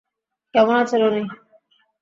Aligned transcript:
কেমন 0.53 0.75
আছেন 0.81 1.01
উনি? 1.07 1.21